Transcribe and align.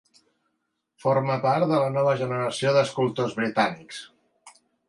Formà 1.03 1.35
part 1.43 1.67
de 1.73 1.83
la 1.83 1.91
nova 1.97 2.15
generació 2.23 2.75
d'escultors 2.79 3.39
britànics. 3.43 4.05